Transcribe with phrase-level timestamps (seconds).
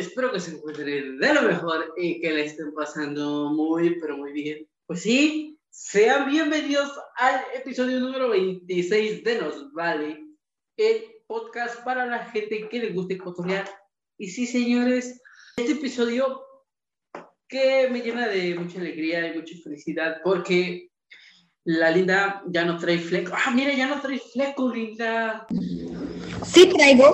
[0.00, 4.32] espero que se encuentren de lo mejor y que le estén pasando muy, pero muy
[4.32, 4.66] bien.
[4.86, 10.24] Pues sí, sean bienvenidos al episodio número 26 de Nos Vale,
[10.78, 13.68] el podcast para la gente que le guste cotorrear.
[14.18, 15.20] Y sí, señores,
[15.58, 16.42] este episodio
[17.46, 20.90] que me llena de mucha alegría y mucha felicidad porque
[21.64, 23.32] la linda ya no trae fleco.
[23.34, 25.46] Ah, mira, ya no trae fleco, linda.
[26.44, 27.12] Sí traigo.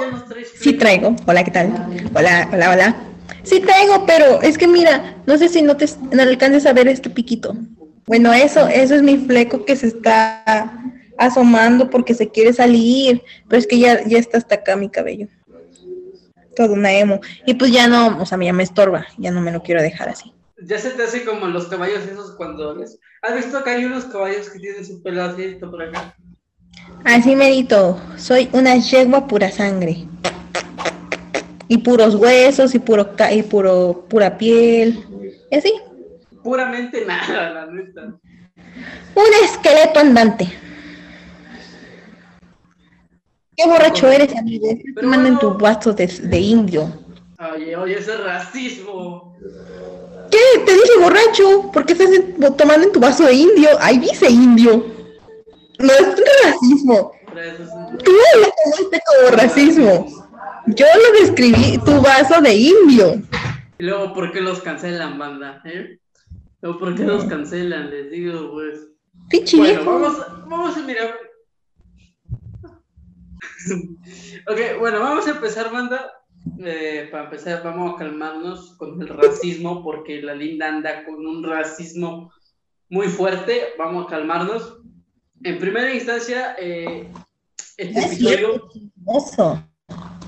[0.61, 1.17] Sí traigo.
[1.27, 1.89] Hola, ¿qué tal?
[2.15, 2.97] Hola, hola, hola.
[3.43, 6.89] Sí traigo, pero es que mira, no sé si no te no alcances a ver
[6.89, 7.57] este piquito.
[8.07, 10.73] Bueno, eso, eso es mi fleco que se está
[11.19, 15.29] asomando porque se quiere salir, pero es que ya, ya está hasta acá mi cabello.
[16.55, 17.21] Todo una emo.
[17.47, 20.09] Y pues ya no, o sea, ya me estorba, ya no me lo quiero dejar
[20.09, 20.33] así.
[20.63, 22.83] Ya se te hace como los caballos esos cuando.
[23.23, 26.17] ¿Has visto que hay unos caballos que tienen su pelo así por acá?
[27.05, 30.07] Así merito, soy una yegua pura sangre.
[31.69, 35.05] Y puros huesos y puro y puro pura piel.
[35.51, 35.73] Y así.
[36.43, 38.03] Puramente nada, la neta.
[39.15, 40.49] Un esqueleto andante.
[43.57, 44.69] Qué borracho eres, amigo.
[44.69, 45.63] Estás Pero tomando en tu bueno.
[45.63, 46.93] vaso de, de indio.
[47.55, 49.37] Oye, oye, ese es racismo.
[50.31, 50.39] ¿Qué?
[50.65, 51.71] Te dije borracho.
[51.73, 53.69] ¿Por qué estás tomando en tu vaso de indio?
[53.81, 54.96] Ahí dice indio.
[55.79, 57.13] No es racismo.
[58.05, 60.07] Tú lo tomaste como racismo.
[60.69, 63.23] Yo lo describí, tu vaso de indio.
[63.79, 65.61] Y luego, ¿por qué los cancelan, banda?
[65.65, 65.99] ¿Eh?
[66.61, 67.91] Luego, ¿por qué los cancelan?
[67.91, 68.89] Les digo, pues.
[69.29, 69.85] Pinche Bueno,
[70.49, 71.15] vamos a mirar.
[74.49, 76.11] ok, bueno, vamos a empezar, banda.
[76.61, 81.45] Eh, para empezar, vamos a calmarnos con el racismo, porque la linda anda con un
[81.45, 82.33] racismo
[82.89, 83.75] muy fuerte.
[83.79, 84.81] Vamos a calmarnos.
[85.43, 87.11] En primera instancia, eh,
[87.77, 88.69] este No es episodio.
[89.17, 89.63] Eso.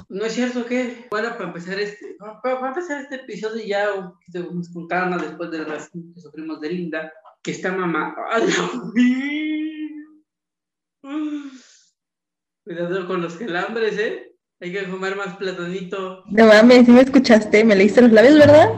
[0.09, 4.13] No es cierto que, bueno, para empezar este, para, empezar este episodio ya
[4.53, 8.17] más con calma después del racismo que sufrimos de Linda, que está mamá.
[12.65, 14.35] Cuidado con los calambres, ¿eh?
[14.61, 16.25] Hay que comer más platanito.
[16.27, 18.71] No mames, si me escuchaste, me leíste los labios, ¿verdad?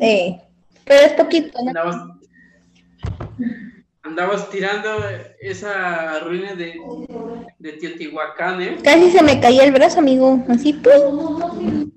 [0.00, 0.40] Eh,
[0.84, 1.68] pero es poquito, ¿no?
[1.68, 2.19] Andabas,
[4.02, 4.88] andabas tirando
[5.40, 6.74] esa ruina de,
[7.58, 8.78] de Teotihuacán, ¿eh?
[8.82, 10.44] Casi se me caía el brazo, amigo.
[10.48, 11.02] Así, pues.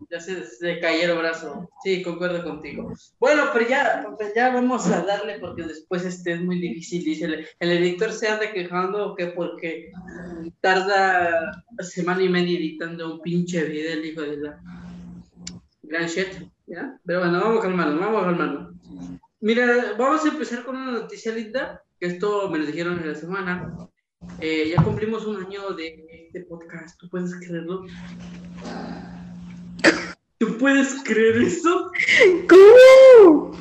[0.09, 1.69] Ya se, se cayó el brazo.
[1.84, 2.94] Sí, concuerdo contigo.
[3.19, 7.03] Bueno, pero ya, pues ya vamos a darle porque después este es muy difícil.
[7.03, 9.92] Dice el, el editor se anda quejando que porque
[10.62, 14.59] tarda semana y media editando un pinche video el hijo de la
[15.81, 16.28] gran shit.
[16.68, 16.96] ¿ya?
[17.06, 18.74] Pero bueno, vamos a calmarnos, vamos a calmarnos.
[19.44, 23.16] Mira, vamos a empezar con una noticia linda, que esto me lo dijeron en la
[23.16, 23.76] semana.
[24.40, 27.84] Eh, ya cumplimos un año de este podcast, ¿tú puedes creerlo?
[30.38, 31.92] ¿Tú puedes creer eso?
[32.48, 33.52] ¿Cómo?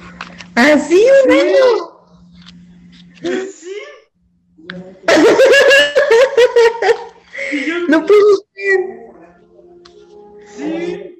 [0.54, 1.64] Así un año.
[3.50, 3.74] ¿Sí?
[7.52, 8.80] Y yo, No puedo ser.
[10.46, 11.18] sí.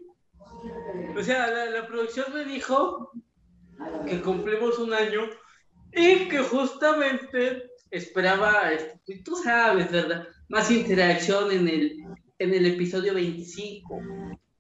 [1.19, 3.11] O sea, la, la producción me dijo
[4.07, 5.23] que cumplimos un año
[5.93, 10.27] y que justamente esperaba, este, tú sabes, ¿verdad?
[10.49, 11.97] Más interacción en el,
[12.39, 14.01] en el episodio 25,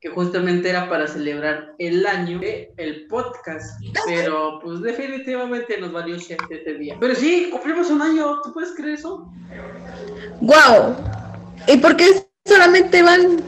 [0.00, 3.80] que justamente era para celebrar el año del podcast.
[4.06, 6.96] Pero pues definitivamente nos valió este día.
[7.00, 9.32] Pero sí, cumplimos un año, ¿tú puedes creer eso?
[10.40, 10.96] Wow.
[11.68, 13.40] ¿Y por qué solamente van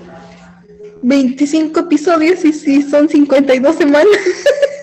[1.03, 4.09] 25 episodios y si son 52 semanas?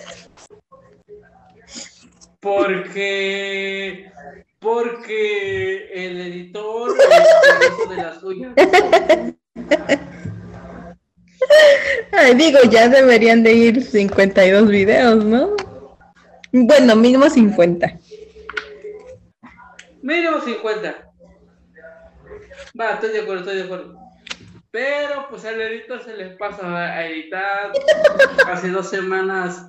[2.41, 4.11] Porque.
[4.59, 8.53] Porque el editor hizo de las suyas.
[12.11, 15.55] Ay, digo, ya deberían de ir 52 videos, ¿no?
[16.51, 17.99] Bueno, mínimo 50.
[20.01, 21.11] Mínimo 50.
[22.79, 23.99] Va, estoy de acuerdo, estoy de acuerdo.
[24.71, 27.71] Pero pues al editor se le pasa a editar.
[28.47, 29.67] Hace dos semanas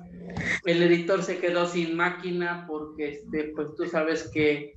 [0.65, 4.73] el editor se quedó sin máquina porque este, pues tú sabes que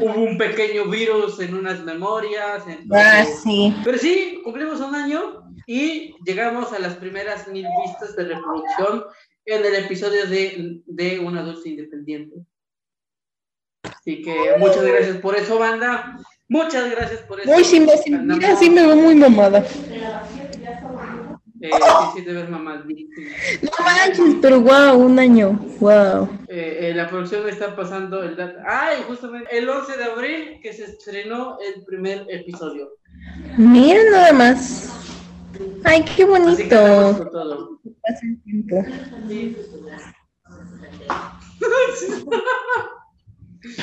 [0.00, 2.62] hubo un pequeño virus en unas memorias.
[2.66, 3.74] Ah, entonces- sí.
[3.84, 9.04] Pero sí, cumplimos un año y llegamos a las primeras mil vistas de reproducción
[9.44, 12.36] en el episodio de, de Un Adulto Independiente.
[13.84, 16.18] Así que muchas gracias por eso, banda.
[16.48, 17.50] Muchas gracias por eso.
[17.50, 17.92] Uy, sí me,
[18.36, 19.64] mira, sí me veo muy mamada.
[21.62, 21.70] Eh,
[22.14, 22.50] sí, sí.
[22.50, 22.58] No
[23.84, 26.28] manches, pero wow, un año, wow.
[26.48, 28.58] Eh, eh, la producción está pasando el dato.
[28.66, 32.90] Ay, justamente el 11 de abril que se estrenó el primer episodio.
[33.56, 34.90] Miren nada más.
[35.84, 36.62] Ay, qué bonito.
[36.68, 37.80] todo.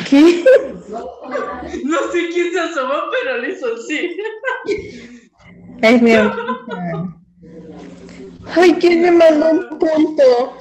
[0.10, 0.44] ¿Qué?
[1.86, 4.18] No sé quién se asomó, pero le hizo sí.
[6.02, 7.16] Mi amor.
[8.56, 10.58] Ay, ¿quién me mandó un punto?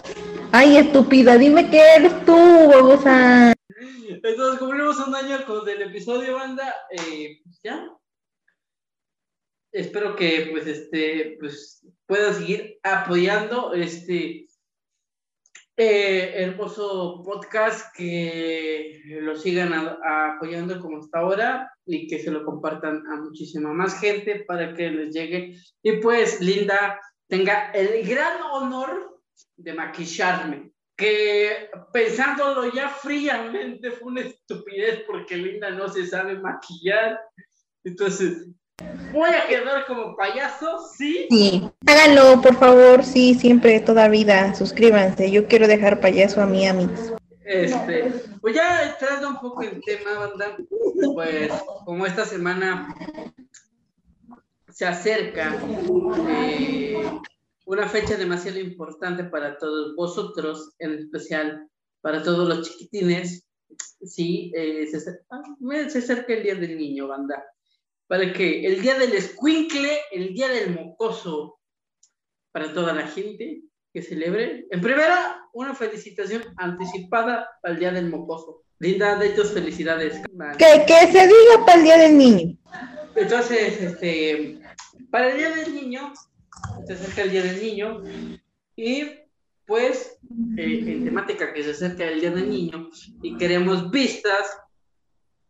[0.52, 3.52] Ay, estúpida, dime que eres tú, babosa.
[4.08, 6.74] Entonces cumplimos un año con el episodio, banda.
[6.90, 7.88] Eh, pues ya.
[9.72, 14.46] Espero que pues este pues puedan seguir apoyando este
[15.76, 22.30] eh, hermoso podcast que lo sigan a- a- apoyando como hasta ahora y que se
[22.30, 26.98] lo compartan a muchísima más gente para que les llegue y pues Linda
[27.28, 29.20] tenga el gran honor
[29.56, 37.20] de maquillarme que pensándolo ya fríamente fue una estupidez porque Linda no se sabe maquillar.
[37.84, 38.48] Entonces,
[39.12, 41.28] voy a quedar como payaso, sí.
[41.30, 45.30] Sí, háganlo, por favor, sí, siempre, toda vida, suscríbanse.
[45.30, 47.12] Yo quiero dejar payaso a mi amigos.
[47.44, 50.56] Este, pues ya entrando un poco en tema, banda,
[51.14, 51.52] pues
[51.84, 52.94] como esta semana
[54.78, 55.60] se acerca
[56.28, 56.96] eh,
[57.66, 61.68] una fecha demasiado importante para todos vosotros, en especial
[62.00, 63.44] para todos los chiquitines,
[64.04, 65.42] sí, eh, se, acer- ah,
[65.88, 67.44] se acerca el Día del Niño, banda.
[68.06, 71.58] Para que el Día del Escuincle, el Día del Mocoso,
[72.52, 74.68] para toda la gente que celebre.
[74.70, 78.62] En primera, una felicitación anticipada para el Día del Mocoso.
[78.78, 80.22] Linda, de tus felicidades.
[80.56, 82.56] Que, que se diga para el Día del Niño.
[83.16, 84.60] Entonces, este,
[85.10, 86.12] para el Día del Niño,
[86.86, 88.02] se acerca el Día del Niño
[88.76, 89.04] y
[89.66, 90.18] pues
[90.56, 92.90] eh, en temática que se acerca el Día del Niño
[93.22, 94.46] y queremos vistas,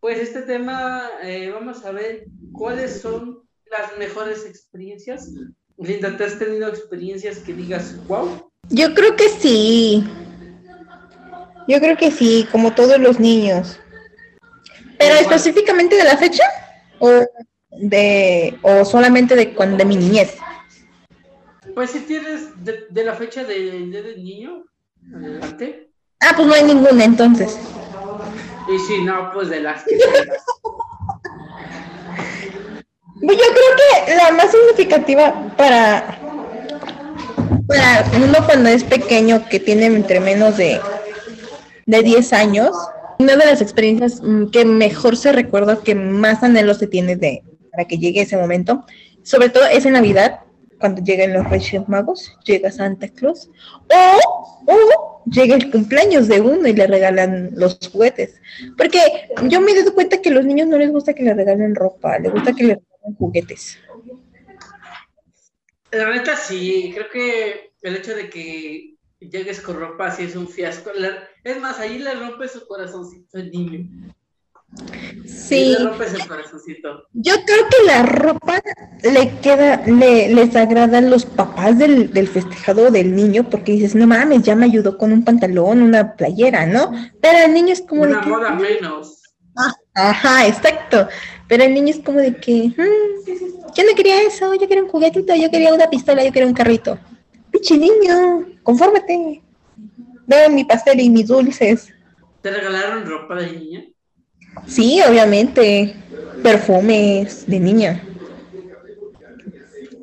[0.01, 5.31] pues este tema eh, vamos a ver cuáles son las mejores experiencias.
[5.77, 8.51] Linda, ¿te has tenido experiencias que digas, wow?
[8.71, 10.05] Yo creo que sí.
[11.69, 13.79] Yo creo que sí, como todos los niños.
[14.99, 16.43] Pero específicamente de la fecha
[16.99, 17.25] o
[17.71, 20.37] de o solamente de cuando de mi niñez.
[21.75, 24.65] Pues si tienes de, de la fecha del del Niño,
[25.15, 25.91] adelante.
[26.21, 27.59] Ah, pues no hay ninguna entonces.
[28.69, 30.45] Y si no, pues de las que tengas.
[33.21, 36.21] Pues Yo creo que la más significativa para,
[37.67, 40.81] para uno cuando es pequeño, que tiene entre menos de,
[41.87, 42.77] de 10 años,
[43.19, 47.43] una de las experiencias mm, que mejor se recuerda, que más anhelo se tiene de,
[47.71, 48.85] para que llegue ese momento,
[49.23, 50.41] sobre todo es en Navidad,
[50.79, 53.51] cuando llegan los Reyes Magos, llega Santa Claus,
[54.67, 58.41] o, llega el cumpleaños de uno y le regalan los juguetes.
[58.77, 58.99] Porque
[59.49, 61.75] yo me he dado cuenta que a los niños no les gusta que les regalen
[61.75, 63.79] ropa, les gusta que les regalen juguetes.
[65.91, 70.49] La neta sí, creo que el hecho de que llegues con ropa así es un
[70.49, 70.91] fiasco.
[71.45, 74.15] Es más, ahí le rompes su corazoncito al niño.
[75.27, 76.89] Sí, Le rompes el corazoncito.
[77.15, 78.61] yo creo que la ropa
[79.03, 83.95] le queda, le, les agrada a los papás del, del festejado del niño, porque dices,
[83.95, 86.93] no mames, ya me ayudó con un pantalón, una playera, ¿no?
[87.23, 89.23] Pero el niño es como Una de que, moda menos.
[89.95, 91.09] ajá, exacto.
[91.49, 94.91] Pero el niño es como de que, "Mm, yo no quería eso, yo quería un
[94.91, 96.99] juguetito, yo quería una pistola, yo quería un carrito.
[97.51, 99.43] Pinche niño, confórmate.
[100.27, 101.89] Dame mi pastel y mis dulces.
[102.43, 103.85] ¿Te regalaron ropa de niña?
[104.67, 105.95] Sí, obviamente.
[106.43, 108.03] Perfumes de niña.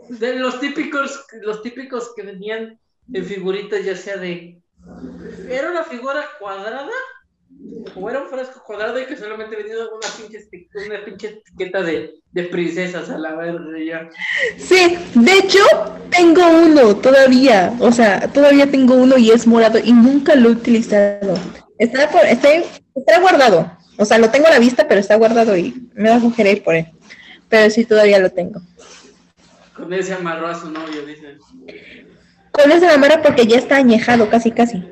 [0.10, 2.80] De los típicos, los típicos que venían
[3.14, 4.60] en figuritas, ya sea de.
[5.50, 6.92] ¿Era una figura cuadrada?
[7.96, 10.48] ¿O era un frasco cuadrado y que solamente venía una pinche,
[10.88, 14.10] una pinche etiqueta de, de princesas a la verde ya?
[14.58, 15.60] Sí, de hecho,
[16.10, 17.74] tengo uno todavía.
[17.80, 21.36] O sea, todavía tengo uno y es morado y nunca lo he utilizado.
[21.78, 23.72] Está, por, está, está guardado.
[23.98, 26.64] O sea, lo tengo a la vista, pero está guardado y me da flojera ir
[26.64, 26.88] por él.
[27.50, 28.62] Pero sí, todavía lo tengo.
[29.76, 31.38] Con él se amarró a su novio, dicen.
[32.52, 34.78] Con ese la mara porque ya está añejado, casi, casi.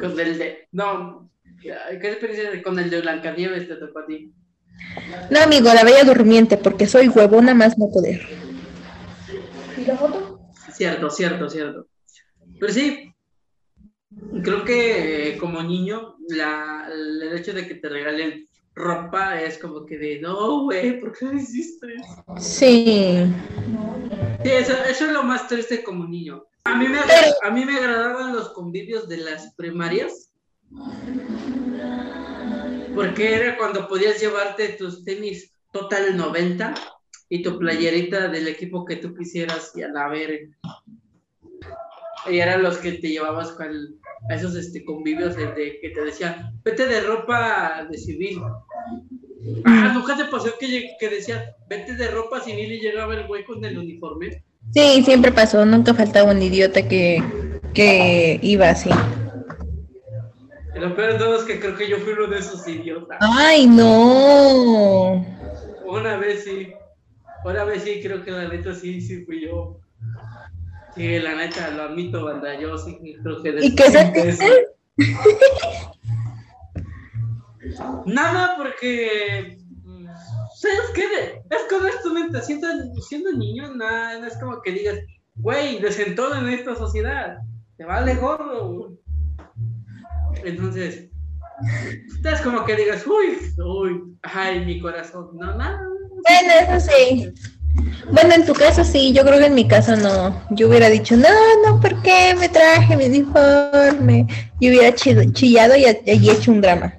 [0.00, 0.68] Con el de.
[0.72, 1.30] No.
[1.60, 4.32] ¿Qué experiencia con el de Blancanieves te tocó a ti?
[5.30, 8.26] No, amigo, la bella durmiente, porque soy huevona más no poder.
[10.72, 11.86] Cierto, cierto, cierto.
[12.58, 13.09] Pero sí,
[14.42, 19.84] creo que eh, como niño, la, el hecho de que te regalen ropa es como
[19.84, 21.86] que de, no, güey, ¿por qué lo hiciste?
[22.38, 23.26] Sí.
[24.42, 26.44] Sí, eso, eso es lo más triste como niño.
[26.64, 30.32] A mí, me, a mí me agradaban los convivios de las primarias.
[32.94, 36.74] Porque era cuando podías llevarte tus tenis total 90
[37.28, 40.50] y tu playerita del equipo que tú quisieras y a la ver.
[42.28, 46.60] Y eran los que te llevabas con a esos este, convivios de, que te decían,
[46.64, 48.40] vete de ropa de civil.
[49.64, 53.44] Ah, nunca te pasó que, que decía, vete de ropa civil y llegaba el güey
[53.44, 54.44] con el uniforme.
[54.74, 57.22] Sí, siempre pasó, nunca faltaba un idiota que,
[57.72, 58.90] que iba así.
[60.74, 63.18] Lo peor de todo es que creo que yo fui uno de esos idiotas.
[63.20, 65.26] ¡Ay, no!
[65.86, 66.72] Una vez sí.
[67.44, 69.80] Una vez sí, creo que la neta sí, sí fui yo.
[70.94, 72.58] Sí, la neta, lo admito, banda.
[72.58, 73.56] Yo sí creo que...
[73.60, 74.66] ¿Y qué se
[78.06, 79.60] Nada, porque
[80.60, 81.42] ¿sabes qué?
[81.50, 82.68] Es con esto, mente, siendo,
[83.00, 84.98] siendo niño, nada, no es como que digas,
[85.36, 87.38] güey, desentón en esta sociedad,
[87.78, 88.92] te vale gordo.
[90.44, 91.08] Entonces,
[92.24, 95.82] es como que digas, uy, uy, ay, mi corazón, no, nada.
[96.28, 97.32] Bueno, eso sí.
[98.12, 100.42] Bueno, en tu caso sí, yo creo que en mi caso no.
[100.50, 101.28] Yo hubiera dicho, no,
[101.64, 104.26] no, ¿por qué me traje mi uniforme?
[104.60, 106.92] Yo hubiera chillado y, y hecho un drama.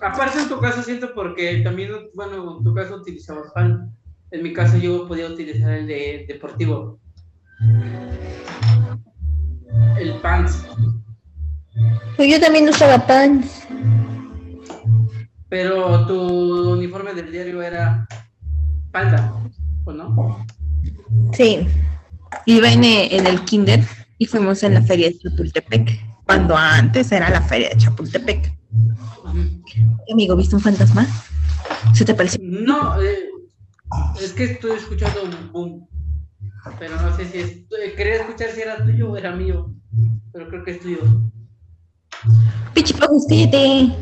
[0.00, 3.92] Aparte en tu caso siento porque también, bueno, en tu caso utilizabas pan.
[4.30, 6.98] En mi caso yo podía utilizar el de deportivo.
[9.98, 10.64] El pants.
[12.16, 13.66] Pues yo también usaba pants.
[15.48, 18.06] Pero tu uniforme del diario era
[19.84, 20.46] ¿o no?
[21.32, 21.66] Sí.
[22.46, 23.84] Iba en, en el kinder
[24.18, 28.52] y fuimos en la feria de Chapultepec, cuando antes era la feria de Chapultepec.
[30.10, 31.06] Amigo, ¿viste un fantasma?
[31.92, 32.40] ¿Se te pareció?
[32.42, 33.28] No, eh,
[34.22, 35.88] es que estoy escuchando un boom.
[36.78, 37.50] Pero no sé si es.
[37.50, 39.72] Eh, quería escuchar si era tuyo o era mío.
[40.32, 40.98] Pero creo que es tuyo.
[42.74, 43.92] Pichipagos, cállate.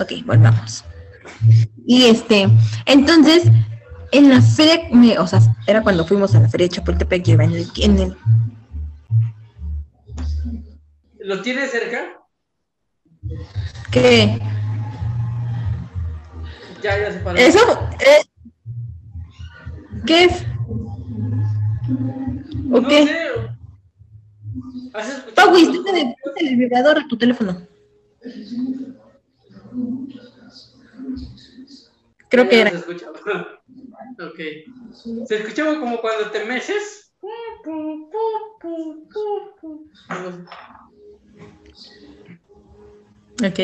[0.00, 0.84] Ok, volvamos.
[1.86, 2.48] Y este,
[2.86, 3.44] entonces,
[4.12, 7.44] en la feria, o sea, era cuando fuimos a la feria de Chapultepec, yo iba
[7.44, 8.16] en el, en el
[11.28, 12.18] ¿Lo tiene cerca?
[13.90, 14.40] ¿Qué?
[16.82, 17.36] Ya, ya se paró.
[17.36, 17.58] ¿Eso?
[18.00, 18.24] Eh,
[20.06, 20.46] ¿Qué es?
[22.70, 23.06] ¿O no qué?
[23.06, 23.18] sé.
[24.94, 25.50] ¿Has escuchado?
[25.52, 27.60] Ponle el vibrador a tu teléfono.
[32.28, 32.70] Creo que era.
[32.70, 33.12] Se escuchaba.
[34.20, 35.26] ok.
[35.26, 37.12] Se escuchaba como cuando te meces.
[43.44, 43.60] Ok.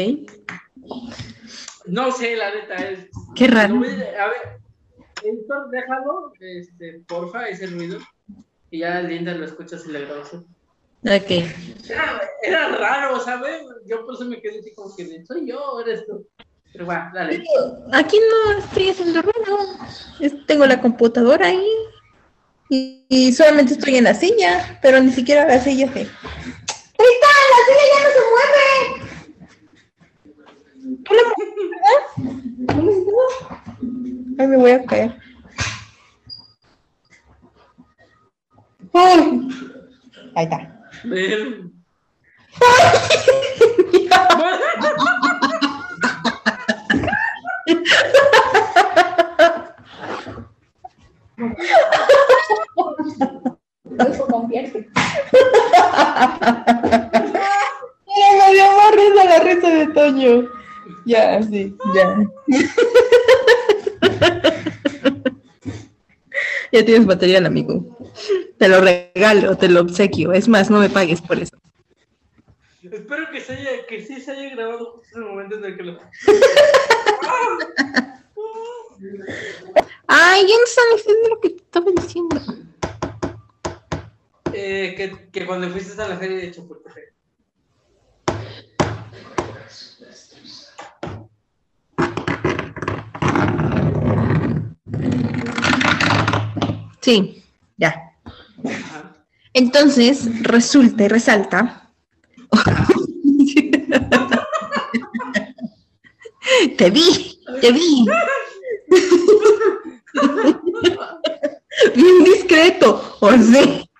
[1.87, 3.09] No sé, la neta es.
[3.35, 3.76] Qué raro.
[3.76, 4.61] A ver,
[5.23, 7.99] editor, déjalo, este, porfa, ese ruido.
[8.71, 10.35] Y ya Linda lo escuchas y le grabas.
[10.35, 11.30] Ok.
[11.88, 13.62] Era, era raro, ¿sabes?
[13.87, 16.26] Yo por eso me quedé así como que soy yo, eres tú.
[16.74, 17.44] Pero bueno, dale.
[17.92, 19.58] Aquí no estoy haciendo ruido.
[20.48, 21.64] Tengo la computadora ahí.
[22.68, 26.00] Y, y solamente estoy en la silla, pero ni siquiera la silla se.
[26.00, 27.28] ¡Ahí está!
[27.52, 28.64] ¡La silla ya no se mueve!
[31.04, 31.14] ¿Tú.
[34.40, 35.16] Ay, me voy a caer.
[38.94, 39.48] ¡Ay!
[40.34, 40.58] Ahí está.
[51.44, 51.56] Ven.
[58.16, 60.48] Ya me dio más risa la risa de Toño.
[61.06, 62.16] Ya, sí, ya.
[66.72, 67.98] ya tienes material, amigo.
[68.58, 70.32] Te lo regalo, te lo obsequio.
[70.32, 71.56] Es más, no me pagues por eso.
[72.82, 75.76] Espero que, se haya, que sí se haya grabado justo en el momento en el
[75.76, 75.98] que lo.
[80.16, 80.62] Ay, ya no
[80.94, 82.40] haciendo lo que te estaba diciendo.
[84.52, 87.12] Eh, que, que cuando fuiste a la feria de Chapultepec.
[97.00, 97.42] Sí,
[97.76, 98.14] ya.
[99.52, 101.90] Entonces, resulta y resalta.
[106.78, 108.06] te vi, te vi.
[113.24, 113.90] Pues sí.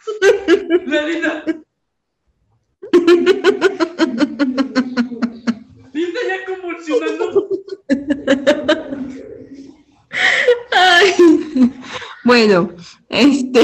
[5.95, 7.49] Linda ya convulsionando.
[10.73, 11.15] Ay.
[12.23, 12.71] Bueno,
[13.09, 13.63] este.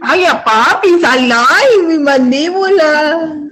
[0.00, 3.50] Ay, a papi, salay, mi mandíbula.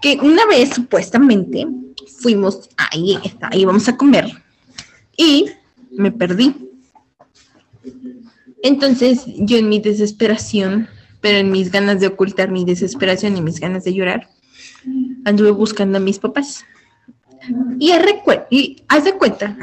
[0.00, 1.68] Que una vez supuestamente
[2.20, 4.26] fuimos ahí, está, íbamos a comer
[5.16, 5.46] y
[5.92, 6.65] me perdí.
[8.66, 10.88] Entonces yo en mi desesperación,
[11.20, 14.28] pero en mis ganas de ocultar mi desesperación y mis ganas de llorar,
[15.24, 16.64] anduve buscando a mis papás.
[17.78, 17.92] Y,
[18.50, 19.56] y haz de cuenta,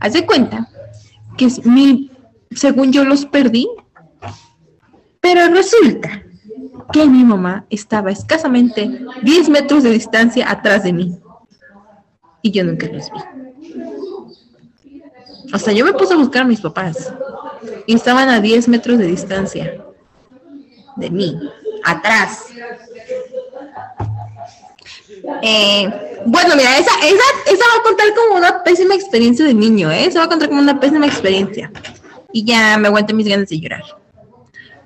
[0.00, 0.68] haz de cuenta
[1.38, 2.10] que es mi,
[2.50, 3.66] según yo los perdí,
[5.22, 6.22] pero resulta
[6.92, 11.16] que mi mamá estaba escasamente 10 metros de distancia atrás de mí.
[12.42, 13.80] Y yo nunca los vi.
[15.54, 17.14] O sea, yo me puse a buscar a mis papás
[17.86, 19.84] y estaban a 10 metros de distancia
[20.96, 21.38] de mí,
[21.84, 22.46] atrás.
[25.42, 29.90] Eh, bueno, mira, esa, esa, esa va a contar como una pésima experiencia de niño,
[29.90, 30.06] ¿eh?
[30.06, 31.70] Esa va a contar como una pésima experiencia.
[32.32, 33.82] Y ya me aguanté mis ganas de llorar.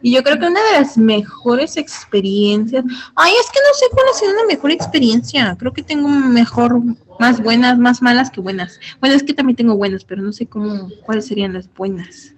[0.03, 2.85] Y yo creo que una de las mejores experiencias.
[3.15, 5.57] Ay, es que no sé cuál ha sido una mejor experiencia.
[5.59, 6.79] Creo que tengo mejor,
[7.19, 8.79] más buenas, más malas que buenas.
[9.01, 12.35] Bueno, es que también tengo buenas, pero no sé cómo, cuáles serían las buenas.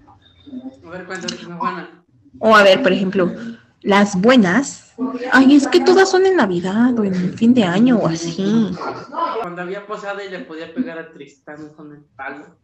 [0.84, 2.04] A ver, cuéntame una buena.
[2.38, 3.32] O a ver, por ejemplo,
[3.82, 4.86] las buenas
[5.32, 8.70] Ay, es que todas son en Navidad o en fin de año o así.
[9.42, 12.56] Cuando había posada y le podía pegar a Tristán con el palo.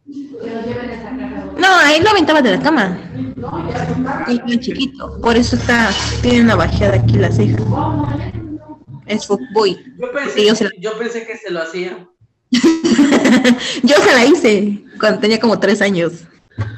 [1.57, 2.97] No, ahí lo aventaba de la cama.
[4.27, 5.19] Es muy chiquito.
[5.21, 5.91] Por eso está,
[6.23, 7.63] tiene una bajeada aquí la ceja.
[9.05, 9.77] Es fuckboy.
[9.99, 12.07] Yo pensé, yo, yo pensé que se lo hacía.
[12.51, 16.23] yo se la hice cuando tenía como tres años.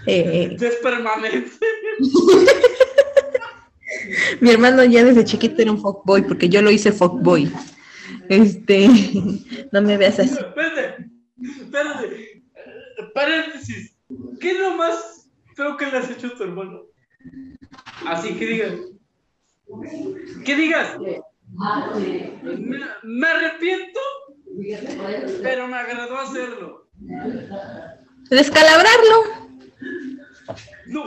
[0.06, 1.52] Eh, es permanente.
[4.40, 7.52] Mi hermano ya desde chiquito era un fuckboy, porque yo lo hice fuckboy.
[8.30, 8.88] Este,
[9.72, 10.38] no me veas así.
[10.38, 11.10] Espérate,
[11.42, 12.44] espérate.
[13.14, 13.96] Paréntesis.
[14.40, 16.84] ¿Qué es lo más feo que le has hecho a tu hermano?
[18.06, 18.74] Así que digas.
[20.46, 20.98] ¿Qué digas?
[21.00, 21.22] Me,
[23.04, 24.00] me arrepiento,
[25.42, 26.88] pero me agradó hacerlo.
[28.30, 29.45] Descalabrarlo.
[30.88, 31.04] No.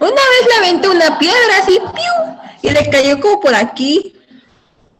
[0.00, 1.78] Una vez le aventé una piedra así,
[2.62, 4.14] y le cayó como por aquí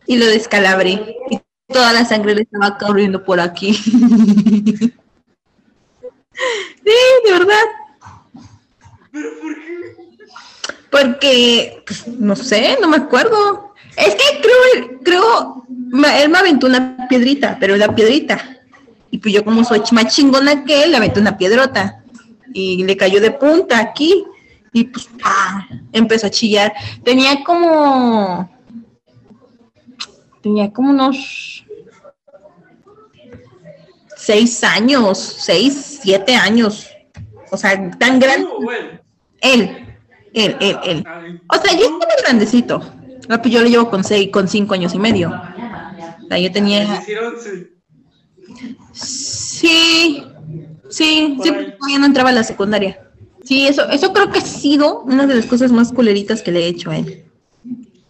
[0.07, 1.17] y lo descalabré.
[1.31, 3.75] Y toda la sangre le estaba corriendo por aquí.
[3.75, 4.93] sí,
[7.25, 7.65] de verdad.
[9.13, 9.97] ¿Pero por qué?
[10.91, 13.75] Porque, pues, no sé, no me acuerdo.
[13.97, 18.56] Es que creo, creo, él me aventó una piedrita, pero una piedrita.
[19.17, 22.05] Y pues yo como soy más chingona que él, le aventé una piedrota
[22.53, 24.27] y le cayó de punta aquí
[24.75, 25.09] y pues
[25.91, 26.75] empezó a chillar.
[27.03, 28.47] Tenía como
[30.43, 31.65] tenía como unos
[34.19, 36.87] seis años, seis, siete años.
[37.51, 38.51] O sea, tan grande.
[39.41, 39.97] Él,
[40.35, 41.07] él, él, él.
[41.49, 42.83] O sea, yo estaba grandecito.
[43.29, 45.31] Pues yo le llevo con seis, con cinco años y medio.
[45.31, 47.03] O sea, yo tenía.
[48.97, 50.25] Sí,
[50.89, 53.01] Sí, sí, todavía no entraba a la secundaria.
[53.45, 56.61] Sí, eso, eso creo que ha sido una de las cosas más culeritas que le
[56.61, 57.25] he hecho a él.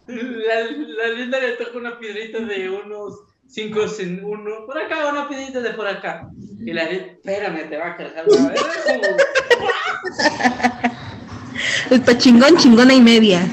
[0.06, 5.28] La, la linda le tocó una piedrita de unos cinco en uno, por acá, una
[5.28, 6.30] piedrita de por acá.
[6.58, 8.24] Y la linda, espérame, te va a cargar
[11.90, 13.46] Está chingón, chingona y media.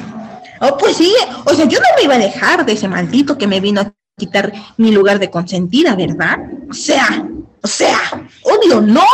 [0.61, 1.13] Oh, pues sí,
[1.45, 3.93] o sea, yo no me iba a dejar de ese maldito que me vino a
[4.17, 6.37] quitar mi lugar de consentida, ¿verdad?
[6.73, 7.23] O sea,
[7.61, 9.05] o sea, odio, no.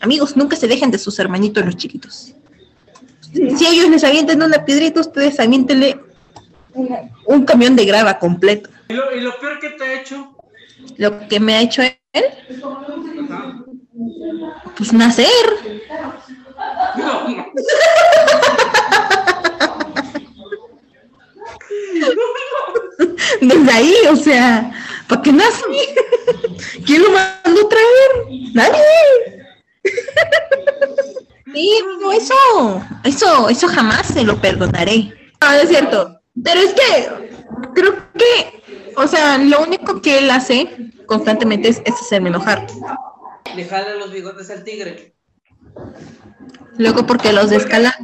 [0.00, 2.32] Amigos, nunca se dejen de sus hermanitos los chiquitos.
[3.30, 6.00] Si ellos les avientan una piedrita, ustedes aviéntenle
[7.26, 8.70] un, camión de grava completo.
[8.88, 10.34] ¿Y lo, peor que te ha hecho?
[10.96, 11.94] Lo que me ha hecho él.
[14.78, 15.26] Pues nacer.
[23.42, 24.72] Desde ahí, o sea,
[25.06, 25.62] ¿para qué nace?
[26.84, 28.54] ¿Quién lo mandó a traer?
[28.54, 28.80] Nadie.
[31.54, 31.72] Sí,
[32.14, 35.12] eso, eso, eso jamás se lo perdonaré.
[35.40, 36.20] Ah, es cierto.
[36.44, 37.30] Pero es que
[37.74, 38.62] creo que,
[38.96, 42.66] o sea, lo único que él hace constantemente es, hacerme enojar.
[43.56, 45.14] Le jala los bigotes al tigre.
[46.76, 47.96] Luego porque los descala.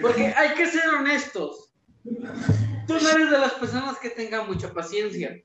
[0.00, 1.72] Porque hay que ser honestos.
[2.02, 5.40] Tú no eres de las personas que tengan mucha paciencia.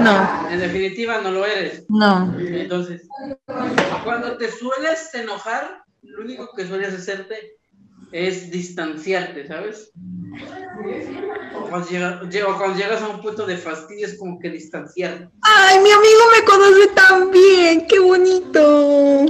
[0.00, 0.50] No.
[0.50, 1.84] En definitiva, no lo eres.
[1.88, 2.34] No.
[2.38, 3.08] Entonces,
[4.04, 7.56] cuando te sueles enojar, lo único que sueles hacerte
[8.12, 9.90] es distanciarte, ¿sabes?
[11.54, 11.88] O cuando,
[12.28, 15.28] llegas a un punto de fastidio es como que distanciarte.
[15.42, 17.86] ¡Ay, mi amigo me conoce tan bien!
[17.88, 19.26] ¡Qué bonito!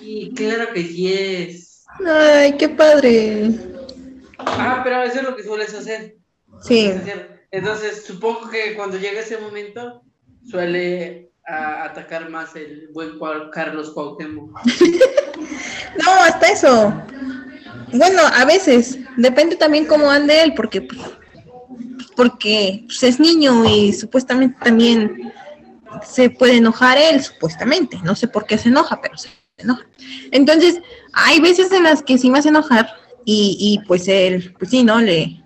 [0.00, 1.84] Y claro que sí es.
[2.06, 3.50] ¡Ay, qué padre!
[4.38, 6.16] Ah, pero eso es lo que sueles hacer.
[6.62, 6.92] Sí.
[7.54, 10.02] Entonces, supongo que cuando llega ese momento,
[10.44, 13.12] suele atacar más el buen
[13.52, 14.58] Carlos Cuauhtémoc.
[16.04, 16.92] no, hasta eso.
[17.92, 21.00] Bueno, a veces, depende también cómo ande él, porque, pues,
[22.16, 25.32] porque pues, es niño y supuestamente también
[26.04, 28.00] se puede enojar él, supuestamente.
[28.02, 29.86] No sé por qué se enoja, pero se enoja.
[30.32, 30.80] Entonces,
[31.12, 32.88] hay veces en las que sí me hace enojar
[33.24, 35.00] y, y pues él, pues sí, ¿no?
[35.00, 35.43] Le,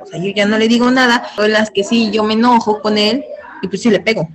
[0.00, 2.80] o sea, yo ya no le digo nada, o las que sí, yo me enojo
[2.80, 3.24] con él
[3.62, 4.28] y pues sí le pego.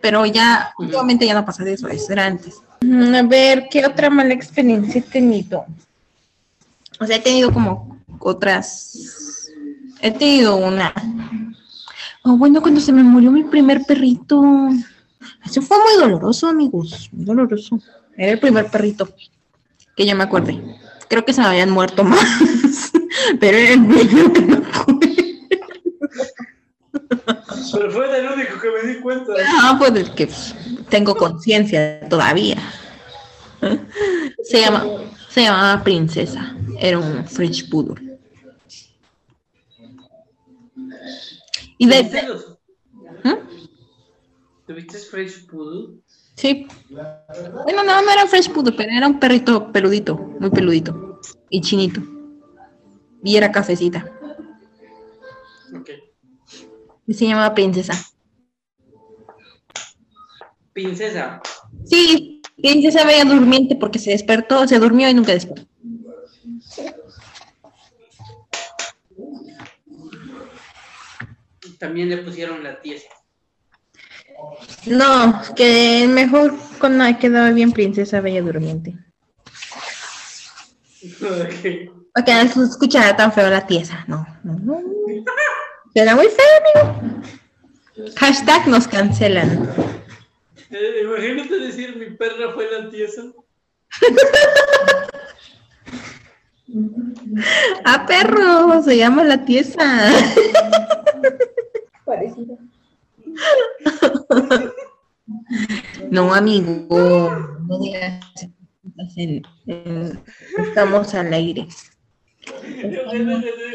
[0.00, 2.60] Pero ya, últimamente ya no pasa de eso, eso era antes.
[2.80, 5.64] Mm, a ver, ¿qué otra mala experiencia he tenido?
[7.00, 9.50] O sea, he tenido como otras.
[10.00, 10.92] He tenido una.
[12.22, 14.42] Oh, bueno, cuando se me murió mi primer perrito.
[15.44, 17.08] Eso fue muy doloroso, amigos.
[17.12, 17.80] Muy doloroso.
[18.16, 19.08] Era el primer perrito
[19.96, 20.60] que yo me acuerde.
[21.08, 22.92] Creo que se me habían muerto más.
[23.40, 24.56] Pero era el primero que me
[27.72, 29.32] Pero fue el único que me di cuenta.
[29.60, 30.28] Ah, pues del que
[30.88, 32.56] tengo conciencia todavía.
[34.42, 34.84] Se llama,
[35.30, 36.54] se llamaba Princesa.
[36.78, 38.18] Era un French Poodle.
[41.78, 42.02] Y de...
[43.24, 43.34] ¿Mm?
[44.66, 45.98] ¿Tuviste French Poodle?
[46.36, 46.66] Sí.
[46.90, 52.15] Bueno, no, no era French Poodle, pero era un perrito peludito, muy peludito y chinito.
[53.26, 54.08] Y era cafecita.
[55.74, 55.90] Ok.
[57.08, 57.92] Y se llamaba Princesa.
[60.72, 61.42] Princesa.
[61.84, 65.66] Sí, Princesa veía durmiente porque se despertó, se durmió y nunca despertó.
[71.80, 73.08] También le pusieron la tiesa.
[74.86, 78.94] No, que mejor con la quedaba bien Princesa Bella Durmiente.
[81.18, 81.90] Okay.
[82.16, 84.02] Porque no se escuchara tan feo la tiesa.
[84.08, 84.80] No, no, no.
[85.94, 86.46] Era muy feo,
[86.80, 87.22] amigo.
[88.16, 89.70] Hashtag nos cancelan.
[90.70, 93.22] Eh, imagínate decir mi perra fue la tiesa.
[97.84, 100.10] ah, perro, se llama la tiesa.
[102.06, 102.56] Parecido.
[106.10, 106.86] No, amigo,
[107.66, 108.22] no digas.
[110.56, 111.66] estamos al aire.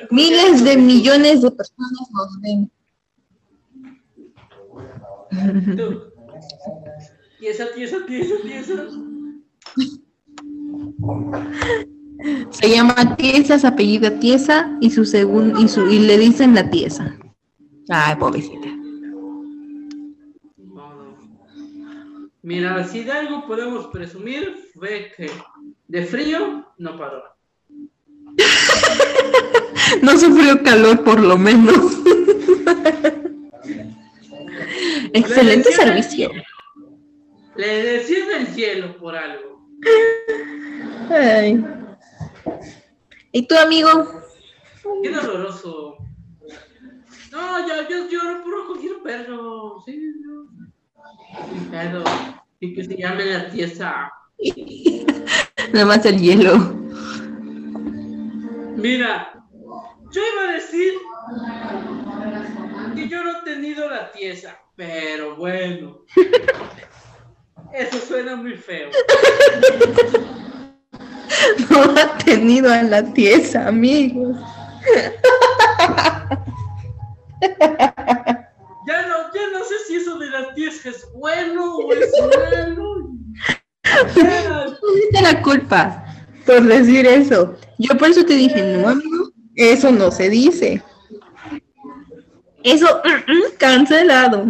[0.09, 2.71] Miles de millones de personas nos ven.
[7.39, 8.87] Tiesa, tiesa, tiesa, tiesa.
[12.51, 16.69] Se llama Tiesa, su apellido Tiesa y su segundo y su y le dicen la
[16.69, 17.17] Tiesa.
[17.89, 18.67] Ay, pobrecita.
[22.43, 25.29] Mira, si de algo podemos presumir fue que
[25.87, 27.23] de frío no paró.
[30.01, 31.77] no sufrió calor por lo menos.
[35.13, 36.31] Excelente servicio.
[37.55, 39.61] Le decía del cielo por algo.
[41.09, 41.63] Ay.
[43.33, 44.21] ¿Y tu amigo?
[45.03, 45.97] Qué doloroso.
[47.31, 49.81] No, yo, yo lloro por cualquier perro.
[49.85, 50.23] Sí.
[51.69, 52.03] Pedo.
[52.59, 54.11] Y que se llame la tiesa.
[55.73, 56.75] Nada más el hielo.
[58.81, 59.31] Mira,
[60.11, 60.93] yo iba a decir
[62.95, 65.99] que yo no he tenido la tiesa, pero bueno.
[67.73, 68.89] Eso suena muy feo.
[71.69, 74.37] No ha tenido a la tiesa, amigos.
[78.87, 83.09] Ya no, ya no sé si eso de la tiesa es bueno o es malo.
[85.13, 86.05] No la culpa
[86.45, 87.55] por decir eso.
[87.81, 90.83] Yo por eso te dije, no, amigo, eso no se dice.
[92.63, 94.45] Eso, mm, mm, cancelado.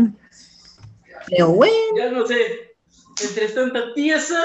[1.30, 1.74] Pero bueno.
[1.96, 2.76] Ya no sé,
[3.24, 4.38] entre tanta tiesa,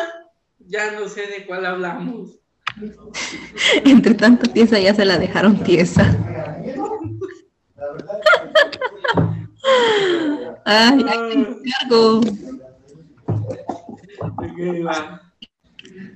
[0.60, 2.38] ya no sé de cuál hablamos.
[3.84, 6.04] entre tanta tiesa ya se la dejaron tiesa.
[10.68, 11.46] Ay, ay,
[11.80, 12.20] cargo.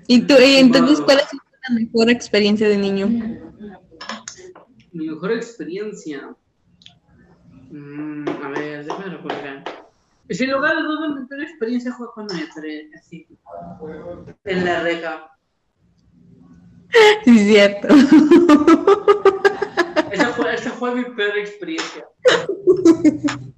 [0.09, 1.26] ¿Y tú, entonces, cuál es
[1.70, 3.06] la mejor experiencia de niño?
[4.92, 6.35] Mi mejor experiencia.
[7.70, 9.64] Mm, a ver, déjame recordar.
[10.30, 13.26] Sin lugar a dudas, mi peor experiencia fue cuando entré así,
[14.44, 15.30] en la reja.
[17.24, 17.88] Sí, es cierto.
[20.12, 22.04] Esa fue, esa fue mi peor experiencia.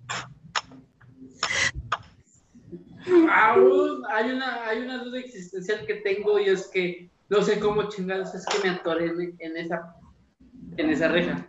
[3.31, 7.88] Aún hay una, hay una duda existencial que tengo y es que no sé cómo
[7.88, 9.97] chingados es que me atoré en, en esa,
[10.77, 11.49] en esa reja.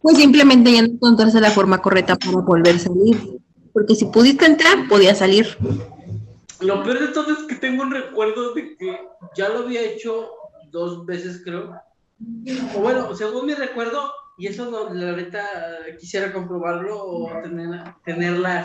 [0.00, 3.40] Pues simplemente ya no encontrarse la forma correcta para volver a salir.
[3.72, 5.56] Porque si pudiste entrar, podías salir.
[6.60, 8.96] Lo peor de todo es que tengo un recuerdo de que
[9.36, 10.30] ya lo había hecho
[10.70, 11.72] dos veces, creo.
[12.76, 15.44] O bueno, según mi recuerdo, y eso no, la neta
[15.98, 18.64] quisiera comprobarlo o tener, tener la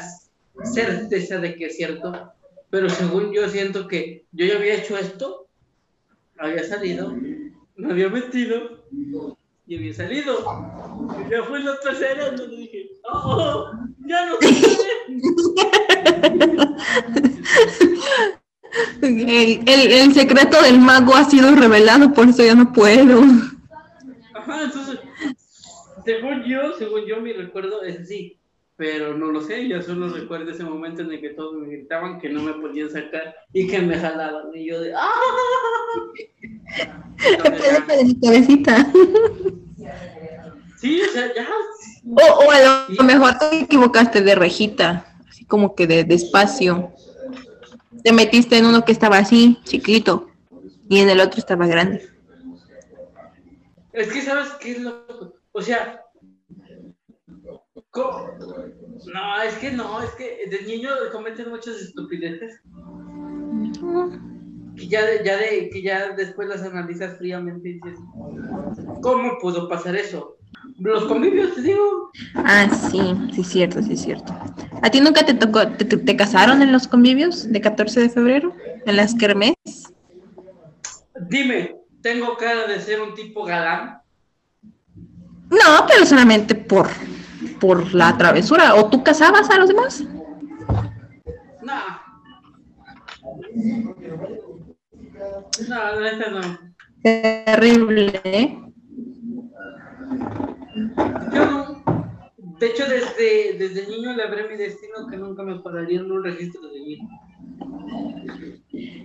[0.66, 2.37] certeza de que es cierto.
[2.70, 5.48] Pero según yo siento que yo ya había hecho esto,
[6.38, 7.16] había salido,
[7.76, 8.86] me había metido
[9.66, 10.38] y había salido.
[11.26, 13.72] Y ya fue la tercera donde dije, ¡oh!
[14.06, 14.78] ¡Ya no sé!
[19.02, 23.22] El, el, el secreto del mago ha sido revelado, por eso ya no puedo.
[24.34, 25.00] Ajá, entonces,
[26.06, 28.37] según yo, según yo, mi recuerdo es así,
[28.78, 32.20] pero no lo sé, yo solo recuerdo ese momento en el que todos me gritaban
[32.20, 35.12] que no me podían sacar y que me jalaban, y yo de ¡ah!
[37.88, 38.88] De mi cabecita.
[40.78, 41.48] Sí, o sea, ya.
[42.06, 46.94] O, o a lo mejor te equivocaste de rejita, así como que de, de espacio.
[48.04, 50.30] Te metiste en uno que estaba así, chiquito,
[50.88, 52.08] y en el otro estaba grande.
[53.92, 55.04] Es que, ¿sabes qué es lo
[55.52, 56.04] O sea,
[57.92, 58.32] ¿cómo?
[59.14, 62.60] No, es que no, es que de niño cometen muchas estupideces.
[64.76, 68.00] Que ya, de- ya de, que ya después las analizas fríamente y dices,
[69.02, 70.36] ¿cómo pudo pasar eso?
[70.80, 72.12] Los convivios, te digo.
[72.36, 73.00] Ah, sí,
[73.34, 74.34] sí, es cierto, sí, es cierto.
[74.84, 78.10] ¿A ti nunca te tocó, te, te- te casaron en los convivios de 14 de
[78.10, 78.54] febrero?
[78.86, 79.56] ¿En las kermés?
[81.30, 83.98] Dime, ¿tengo cara de ser un tipo galán?
[85.50, 86.88] No, pero solamente por,
[87.60, 88.76] por la travesura.
[88.76, 90.04] ¿O tú casabas a los demás?
[91.62, 91.74] No.
[95.68, 96.60] No, la neta no.
[97.04, 98.60] Terrible, ¿eh?
[101.34, 101.84] Yo no.
[102.60, 106.24] De hecho, desde, desde niño le habré mi destino que nunca me pararía en un
[106.24, 107.00] registro de mí.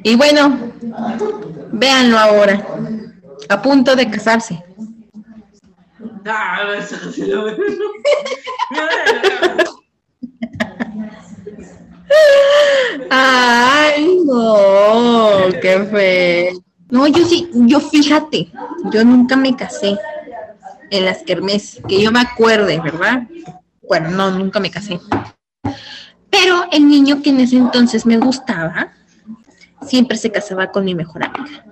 [0.03, 0.73] Y bueno,
[1.73, 2.67] véanlo ahora.
[3.49, 4.65] A punto de casarse.
[13.11, 15.31] Ay, no,
[15.61, 16.53] qué fe.
[16.91, 18.53] No, yo sí, yo fíjate,
[18.93, 19.99] yo nunca me casé
[20.91, 23.27] en las kermés, que yo me acuerde, ¿verdad?
[23.89, 25.01] Bueno, no, nunca me casé.
[26.29, 28.93] Pero el niño que en ese entonces me gustaba,
[29.87, 31.65] siempre se casaba con mi mejor amiga.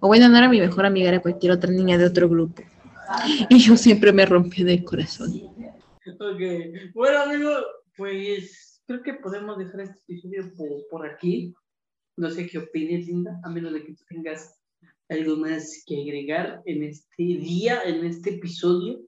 [0.00, 2.62] O bueno, no era mi mejor amiga, era cualquier otra niña de otro grupo.
[3.48, 5.32] Y yo siempre me rompí del corazón.
[6.18, 6.40] Ok.
[6.94, 7.50] Bueno, amigo,
[7.96, 11.54] pues creo que podemos dejar este episodio por, por aquí.
[12.16, 14.58] No sé qué opines, Linda, a menos de que tú tengas
[15.08, 19.00] algo más que agregar en este día, en este episodio.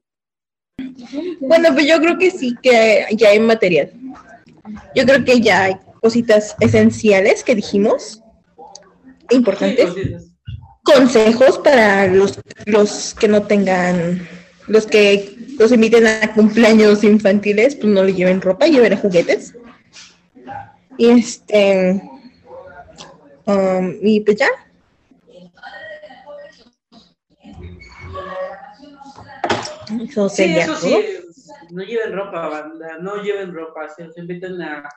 [1.39, 3.91] Bueno, pues yo creo que sí, que ya hay material.
[4.95, 8.21] Yo creo que ya hay cositas esenciales que dijimos,
[9.29, 9.85] Sí, importantes.
[9.85, 10.32] cositas.
[10.95, 14.27] Consejos para los, los que no tengan,
[14.67, 19.55] los que los inviten a cumpleaños infantiles, pues no le lleven ropa, lleven juguetes.
[20.97, 22.01] Y este,
[23.45, 24.47] um, y pues ya.
[30.03, 30.95] Eso Sí, sí,
[31.71, 34.89] no lleven ropa, banda, no lleven ropa, si os invitan a,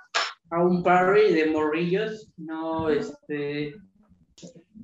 [0.51, 3.75] a un party de morrillos, no, este...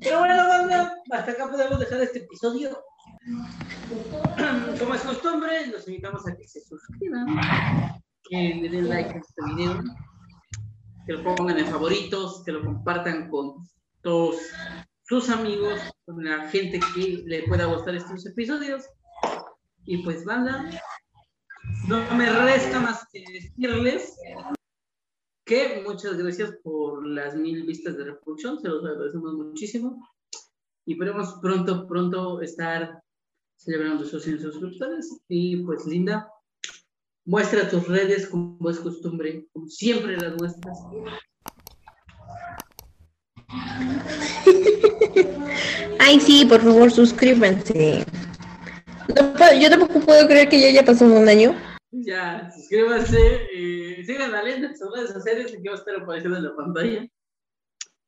[0.03, 2.83] Pero bueno, banda, hasta acá podemos dejar este episodio.
[4.79, 7.27] Como es costumbre, los invitamos a que se suscriban,
[8.25, 9.81] que den like a este video,
[11.07, 13.69] que lo pongan en favoritos, que lo compartan con
[14.03, 14.37] todos
[15.05, 18.85] sus amigos, con la gente que le pueda gustar estos episodios.
[19.85, 20.69] Y pues banda,
[21.87, 24.17] no me resta más que decirles
[25.87, 30.09] muchas gracias por las mil vistas de reproducción, se los agradecemos muchísimo.
[30.87, 33.03] Y esperemos pronto, pronto estar
[33.57, 35.21] celebrando esos 100 suscriptores.
[35.29, 36.29] Y pues Linda,
[37.25, 40.79] muestra tus redes como es costumbre, como siempre las muestras.
[45.99, 48.05] Ay, sí, por favor, suscríbanse.
[49.61, 51.55] Yo tampoco puedo creer que ya haya pasado un año.
[51.95, 53.19] Ya, suscríbanse,
[53.55, 56.57] eh, sigan a Lenda en sus redes sociales, que va a estar apareciendo en la
[56.57, 57.07] pantalla.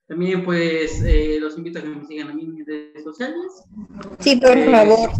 [0.08, 3.46] También, pues, eh, los invito a que me sigan a mí en mis redes sociales.
[4.20, 5.10] Sí, por Eh, favor.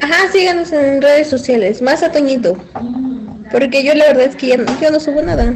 [0.00, 2.56] Ajá, síganos en redes sociales, más a Toñito.
[3.52, 5.54] Porque yo la verdad es que ya no- yo no subo nada.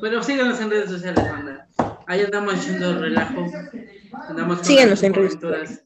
[0.00, 1.68] Bueno, síganos en redes sociales, banda.
[2.06, 3.46] Ahí andamos haciendo relajo.
[4.28, 5.84] Andamos Síganos en redes aventuras.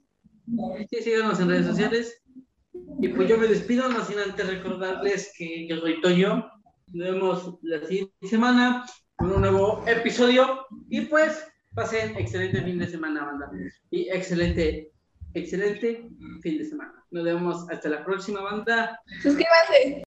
[0.90, 2.22] Sí, síganos en redes sociales.
[3.00, 6.50] Y pues yo me despido, no sin antes recordarles que yo soy Toño.
[6.92, 8.84] Nos vemos la siguiente semana
[9.16, 10.66] con un nuevo episodio.
[10.88, 13.50] Y pues pasen excelente fin de semana, banda.
[13.90, 14.92] Y excelente,
[15.34, 16.08] excelente
[16.42, 16.94] fin de semana.
[17.10, 19.00] Nos vemos hasta la próxima, banda.
[19.22, 20.02] Suscríbanse.